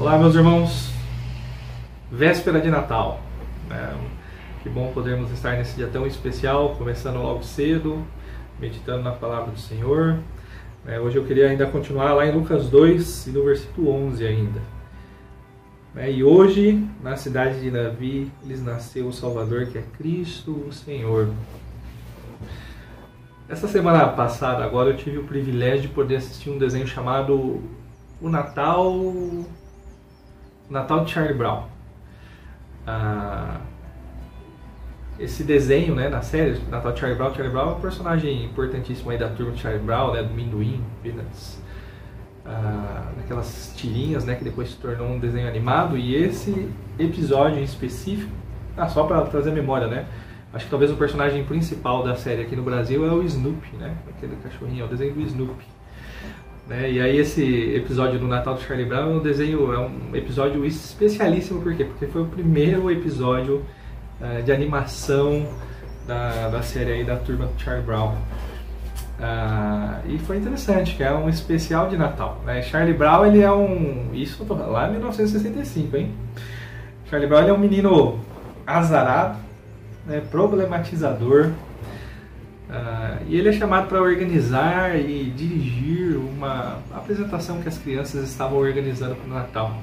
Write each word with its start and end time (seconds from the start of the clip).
Olá, 0.00 0.16
meus 0.16 0.34
irmãos. 0.34 0.90
Véspera 2.10 2.58
de 2.58 2.70
Natal. 2.70 3.20
É, 3.70 3.94
que 4.62 4.68
bom 4.70 4.90
podermos 4.94 5.30
estar 5.30 5.58
nesse 5.58 5.76
dia 5.76 5.88
tão 5.88 6.06
especial, 6.06 6.74
começando 6.76 7.16
logo 7.16 7.42
cedo, 7.42 8.02
meditando 8.58 9.02
na 9.02 9.12
palavra 9.12 9.52
do 9.52 9.60
Senhor. 9.60 10.18
É, 10.86 10.98
hoje 10.98 11.18
eu 11.18 11.24
queria 11.26 11.50
ainda 11.50 11.66
continuar 11.66 12.14
lá 12.14 12.26
em 12.26 12.32
Lucas 12.32 12.70
2 12.70 13.26
e 13.26 13.30
no 13.30 13.44
versículo 13.44 13.90
11 13.90 14.26
ainda. 14.26 14.62
É, 15.94 16.10
e 16.10 16.24
hoje, 16.24 16.82
na 17.02 17.16
cidade 17.16 17.60
de 17.60 17.70
Davi, 17.70 18.32
lhes 18.42 18.64
nasceu 18.64 19.06
o 19.06 19.12
Salvador, 19.12 19.66
que 19.66 19.76
é 19.76 19.84
Cristo 19.98 20.52
o 20.66 20.72
Senhor. 20.72 21.28
Essa 23.46 23.68
semana 23.68 24.08
passada, 24.08 24.64
agora, 24.64 24.88
eu 24.88 24.96
tive 24.96 25.18
o 25.18 25.24
privilégio 25.24 25.82
de 25.82 25.88
poder 25.88 26.16
assistir 26.16 26.48
um 26.48 26.56
desenho 26.56 26.86
chamado 26.86 27.60
O 28.18 28.30
Natal. 28.30 28.88
Natal 30.70 31.04
de 31.04 31.10
Charlie 31.10 31.34
Brown. 31.34 31.64
Ah, 32.86 33.60
esse 35.18 35.44
desenho, 35.44 35.94
né, 35.94 36.08
na 36.08 36.22
série 36.22 36.58
Natal 36.70 36.92
de 36.92 37.00
Charlie 37.00 37.18
Brown, 37.18 37.34
Charlie 37.34 37.52
Brown 37.52 37.70
é 37.70 37.74
um 37.74 37.80
personagem 37.80 38.44
importantíssimo 38.44 39.10
aí 39.10 39.18
da 39.18 39.28
turma 39.28 39.52
de 39.52 39.60
Charlie 39.60 39.82
Brown, 39.82 40.12
né, 40.12 40.22
do 40.22 40.32
Minduim, 40.32 40.82
Peanuts, 41.02 41.60
ah, 42.46 43.12
tirinhas, 43.76 44.24
né, 44.24 44.36
que 44.36 44.44
depois 44.44 44.70
se 44.70 44.76
tornou 44.76 45.08
um 45.08 45.18
desenho 45.18 45.46
animado, 45.46 45.98
e 45.98 46.14
esse 46.14 46.70
episódio 46.98 47.58
em 47.58 47.64
específico, 47.64 48.32
ah, 48.76 48.88
só 48.88 49.04
para 49.04 49.20
trazer 49.26 49.50
memória, 49.50 49.88
né, 49.88 50.06
Acho 50.52 50.64
que 50.64 50.70
talvez 50.70 50.90
o 50.90 50.96
personagem 50.96 51.44
principal 51.44 52.02
da 52.02 52.16
série 52.16 52.42
aqui 52.42 52.56
no 52.56 52.62
Brasil 52.62 53.06
é 53.06 53.12
o 53.12 53.22
Snoopy, 53.22 53.76
né? 53.76 53.96
Aquele 54.08 54.34
cachorrinho, 54.42 54.82
é 54.82 54.84
o 54.84 54.88
desenho 54.88 55.14
do 55.14 55.20
Snoopy. 55.20 55.64
Né? 56.66 56.92
E 56.92 57.00
aí 57.00 57.16
esse 57.16 57.74
episódio 57.74 58.18
do 58.18 58.28
Natal 58.28 58.54
do 58.54 58.60
Charlie 58.60 58.86
Brown 58.86 59.10
é 59.10 59.14
um 59.14 59.20
desenho, 59.20 59.72
é 59.72 59.78
um 59.78 60.14
episódio 60.14 60.64
especialíssimo, 60.64 61.62
por 61.62 61.74
quê? 61.74 61.84
Porque 61.84 62.06
foi 62.06 62.22
o 62.22 62.26
primeiro 62.26 62.90
episódio 62.90 63.64
uh, 64.20 64.42
de 64.42 64.52
animação 64.52 65.48
da, 66.06 66.48
da 66.48 66.62
série 66.62 66.92
aí 66.92 67.04
da 67.04 67.16
turma 67.16 67.46
do 67.46 67.60
Charlie 67.60 67.84
Brown. 67.84 68.14
Uh, 69.20 70.08
e 70.08 70.18
foi 70.18 70.38
interessante, 70.38 70.96
que 70.96 71.02
é 71.02 71.12
um 71.12 71.28
especial 71.28 71.88
de 71.88 71.96
Natal. 71.96 72.40
Né? 72.46 72.62
Charlie 72.62 72.94
Brown, 72.94 73.26
ele 73.26 73.42
é 73.42 73.52
um... 73.52 74.10
Isso 74.14 74.46
lá 74.48 74.88
em 74.88 74.92
1965, 74.92 75.96
hein? 75.96 76.14
Charlie 77.10 77.28
Brown 77.28 77.48
é 77.48 77.52
um 77.52 77.58
menino 77.58 78.18
azarado, 78.66 79.38
né, 80.06 80.22
problematizador. 80.30 81.50
Uh, 82.70 83.24
e 83.26 83.36
ele 83.36 83.48
é 83.48 83.52
chamado 83.52 83.88
para 83.88 84.00
organizar 84.00 84.96
e 84.96 85.28
dirigir 85.30 86.16
uma 86.16 86.78
apresentação 86.94 87.60
que 87.60 87.66
as 87.66 87.76
crianças 87.76 88.28
estavam 88.28 88.58
organizando 88.58 89.16
para 89.16 89.26
o 89.28 89.34
Natal. 89.34 89.76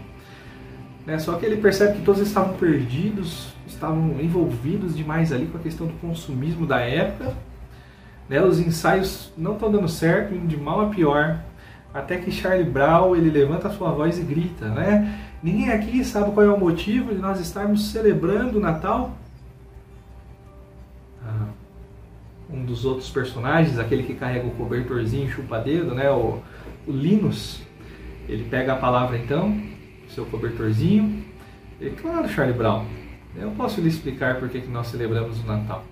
Né, 1.05 1.19
só 1.19 1.33
que 1.33 1.45
ele 1.45 1.57
percebe 1.57 1.97
que 1.97 2.05
todos 2.05 2.21
estavam 2.21 2.53
perdidos, 2.53 3.49
estavam 3.67 4.15
envolvidos 4.21 4.95
demais 4.95 5.33
ali 5.33 5.47
com 5.47 5.57
a 5.57 5.61
questão 5.61 5.85
do 5.85 5.93
consumismo 5.95 6.65
da 6.65 6.79
época. 6.79 7.33
Né, 8.29 8.41
os 8.41 8.57
ensaios 8.57 9.33
não 9.37 9.53
estão 9.53 9.69
dando 9.69 9.89
certo, 9.89 10.33
indo 10.33 10.47
de 10.47 10.55
mal 10.55 10.79
a 10.79 10.87
pior. 10.87 11.41
Até 11.93 12.17
que 12.17 12.31
Charlie 12.31 12.69
Brown 12.69 13.17
ele 13.17 13.29
levanta 13.29 13.67
a 13.67 13.71
sua 13.71 13.91
voz 13.91 14.17
e 14.17 14.21
grita, 14.21 14.67
né? 14.69 15.19
Ninguém 15.41 15.71
aqui 15.71 16.03
sabe 16.05 16.31
qual 16.31 16.45
é 16.45 16.49
o 16.49 16.59
motivo 16.59 17.13
de 17.13 17.19
nós 17.19 17.39
estarmos 17.39 17.91
celebrando 17.91 18.59
o 18.59 18.61
Natal? 18.61 19.17
Um 22.49 22.63
dos 22.63 22.85
outros 22.85 23.09
personagens, 23.09 23.77
aquele 23.77 24.03
que 24.03 24.13
carrega 24.13 24.47
o 24.47 24.51
cobertorzinho 24.51 25.29
chupa-dedo, 25.29 25.93
né, 25.93 26.09
o, 26.09 26.41
o 26.87 26.91
Linus, 26.91 27.61
ele 28.27 28.45
pega 28.49 28.73
a 28.73 28.75
palavra 28.75 29.17
então, 29.17 29.61
seu 30.09 30.25
cobertorzinho, 30.25 31.25
e 31.79 31.89
claro, 31.89 32.27
Charlie 32.27 32.57
Brown, 32.57 32.85
eu 33.35 33.51
posso 33.51 33.81
lhe 33.81 33.87
explicar 33.87 34.39
por 34.39 34.49
que, 34.49 34.59
nós 34.67 34.87
celebramos 34.87 35.39
o 35.43 35.45
Natal. 35.45 35.83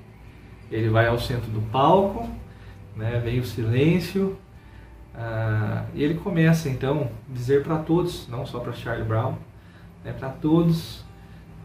Ele 0.71 0.89
vai 0.89 1.07
ao 1.07 1.19
centro 1.19 1.51
do 1.51 1.61
palco, 1.71 2.27
né, 2.95 3.21
vem 3.23 3.39
o 3.39 3.45
silêncio, 3.45 4.37
ah, 5.13 5.85
e 5.93 6.03
ele 6.03 6.15
começa 6.15 6.67
então 6.67 7.09
a 7.29 7.33
dizer 7.33 7.63
para 7.63 7.77
todos, 7.77 8.27
não 8.27 8.45
só 8.45 8.59
para 8.59 8.73
Charlie 8.73 9.05
Brown, 9.05 9.35
né, 10.03 10.13
para 10.13 10.29
todos, 10.29 11.05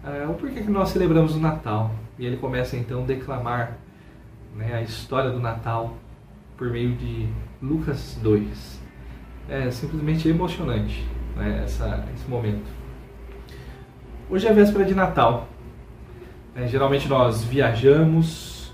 ah, 0.04 0.26
o 0.28 0.34
porquê 0.34 0.62
que 0.62 0.70
nós 0.70 0.90
celebramos 0.90 1.34
o 1.34 1.40
Natal. 1.40 1.90
E 2.18 2.26
ele 2.26 2.36
começa 2.36 2.76
então 2.76 3.02
a 3.02 3.06
declamar 3.06 3.78
né, 4.54 4.74
a 4.74 4.82
história 4.82 5.30
do 5.30 5.40
Natal 5.40 5.96
por 6.56 6.70
meio 6.70 6.94
de 6.94 7.28
Lucas 7.62 8.18
2. 8.22 8.80
É 9.48 9.70
simplesmente 9.70 10.28
emocionante 10.28 11.06
né, 11.36 11.62
essa, 11.64 12.06
esse 12.14 12.28
momento. 12.28 12.70
Hoje 14.28 14.46
é 14.46 14.52
véspera 14.52 14.84
de 14.84 14.94
Natal. 14.94 15.48
É, 16.54 16.66
geralmente 16.66 17.08
nós 17.08 17.42
viajamos, 17.42 18.72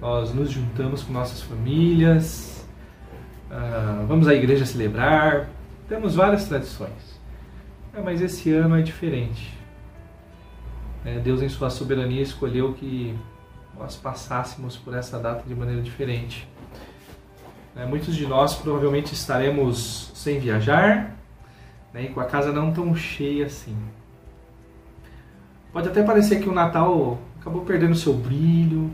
nós 0.00 0.32
nos 0.32 0.50
juntamos 0.50 1.02
com 1.02 1.12
nossas 1.12 1.42
famílias, 1.42 2.66
uh, 3.50 4.06
vamos 4.06 4.28
à 4.28 4.34
igreja 4.34 4.64
celebrar, 4.64 5.48
temos 5.88 6.14
várias 6.14 6.48
tradições. 6.48 7.20
É, 7.94 8.00
mas 8.00 8.20
esse 8.20 8.52
ano 8.52 8.76
é 8.76 8.82
diferente. 8.82 9.56
É, 11.04 11.18
Deus, 11.18 11.40
em 11.40 11.48
Sua 11.48 11.70
soberania, 11.70 12.20
escolheu 12.20 12.74
que 12.74 13.16
nós 13.78 13.96
passássemos 13.96 14.76
por 14.76 14.94
essa 14.94 15.18
data 15.18 15.44
de 15.46 15.54
maneira 15.54 15.82
diferente. 15.82 16.48
É, 17.76 17.84
muitos 17.84 18.16
de 18.16 18.26
nós 18.26 18.54
provavelmente 18.54 19.12
estaremos 19.12 20.10
sem 20.14 20.38
viajar 20.38 21.14
né, 21.92 22.04
e 22.04 22.08
com 22.08 22.20
a 22.20 22.24
casa 22.24 22.50
não 22.52 22.72
tão 22.72 22.94
cheia 22.94 23.46
assim. 23.46 23.76
Pode 25.72 25.88
até 25.88 26.02
parecer 26.02 26.40
que 26.40 26.48
o 26.48 26.52
Natal 26.52 27.18
acabou 27.38 27.66
perdendo 27.66 27.94
seu 27.94 28.14
brilho, 28.14 28.90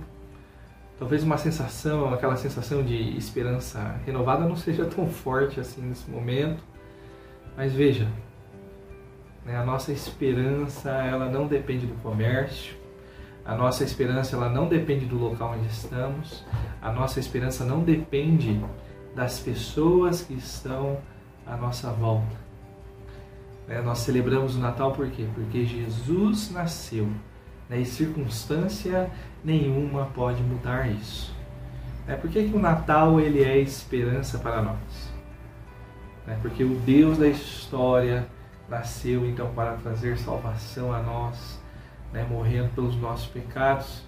talvez 0.98 1.22
uma 1.22 1.38
sensação, 1.38 2.12
aquela 2.12 2.36
sensação 2.36 2.82
de 2.82 3.16
esperança 3.16 4.00
renovada 4.04 4.44
não 4.44 4.56
seja 4.56 4.84
tão 4.84 5.06
forte 5.06 5.60
assim 5.60 5.80
nesse 5.80 6.10
momento, 6.10 6.62
mas 7.56 7.72
veja, 7.72 8.08
né, 9.44 9.56
a 9.56 9.64
nossa 9.64 9.92
esperança 9.92 10.90
ela 10.90 11.28
não 11.28 11.46
depende 11.46 11.86
do 11.86 11.94
comércio, 12.02 12.81
a 13.44 13.56
nossa 13.56 13.82
esperança 13.82 14.36
ela 14.36 14.48
não 14.48 14.68
depende 14.68 15.04
do 15.04 15.18
local 15.18 15.54
onde 15.56 15.66
estamos. 15.66 16.44
A 16.80 16.92
nossa 16.92 17.18
esperança 17.18 17.64
não 17.64 17.80
depende 17.80 18.60
das 19.16 19.40
pessoas 19.40 20.22
que 20.22 20.34
estão 20.34 20.98
à 21.44 21.56
nossa 21.56 21.90
volta. 21.90 22.40
É, 23.68 23.80
nós 23.80 23.98
celebramos 23.98 24.54
o 24.54 24.60
Natal 24.60 24.92
por 24.92 25.08
quê? 25.10 25.26
Porque 25.34 25.64
Jesus 25.64 26.50
nasceu. 26.52 27.08
Né? 27.68 27.80
E 27.80 27.84
circunstância 27.84 29.10
nenhuma 29.44 30.06
pode 30.06 30.42
mudar 30.42 30.88
isso. 30.88 31.34
É, 32.06 32.14
por 32.14 32.30
que, 32.30 32.48
que 32.48 32.56
o 32.56 32.60
Natal 32.60 33.20
ele 33.20 33.42
é 33.42 33.58
esperança 33.58 34.38
para 34.38 34.62
nós? 34.62 35.12
É 36.28 36.34
porque 36.34 36.62
o 36.62 36.76
Deus 36.80 37.18
da 37.18 37.26
história 37.26 38.26
nasceu 38.68 39.26
então 39.26 39.52
para 39.52 39.72
trazer 39.74 40.16
salvação 40.16 40.92
a 40.92 41.00
nós 41.00 41.61
né, 42.12 42.26
morrendo 42.28 42.68
pelos 42.74 42.96
nossos 42.96 43.26
pecados. 43.26 44.02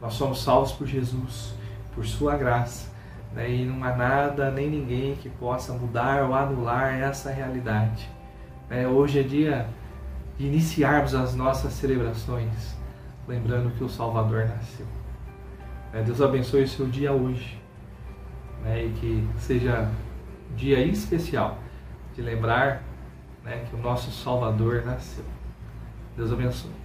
Nós 0.00 0.14
somos 0.14 0.42
salvos 0.42 0.72
por 0.72 0.86
Jesus, 0.86 1.54
por 1.94 2.06
Sua 2.06 2.36
graça. 2.36 2.90
Né, 3.34 3.50
e 3.50 3.64
não 3.64 3.82
há 3.82 3.96
nada 3.96 4.50
nem 4.50 4.68
ninguém 4.68 5.16
que 5.16 5.28
possa 5.28 5.72
mudar 5.72 6.22
ou 6.22 6.34
anular 6.34 6.94
essa 6.94 7.30
realidade. 7.30 8.08
Né, 8.68 8.86
hoje 8.86 9.20
é 9.20 9.22
dia 9.22 9.66
de 10.38 10.46
iniciarmos 10.46 11.14
as 11.14 11.34
nossas 11.34 11.72
celebrações, 11.72 12.76
lembrando 13.26 13.70
que 13.76 13.84
o 13.84 13.88
Salvador 13.88 14.46
nasceu. 14.46 14.86
Né, 15.92 16.02
Deus 16.02 16.20
abençoe 16.20 16.64
o 16.64 16.68
seu 16.68 16.86
dia 16.86 17.12
hoje 17.12 17.60
né, 18.62 18.84
e 18.84 18.90
que 18.92 19.28
seja 19.38 19.88
um 20.50 20.54
dia 20.54 20.84
especial 20.84 21.58
de 22.14 22.22
lembrar 22.22 22.82
que 23.68 23.74
o 23.74 23.78
nosso 23.78 24.10
Salvador 24.10 24.84
nasceu. 24.84 25.24
Deus 26.16 26.32
abençoe. 26.32 26.81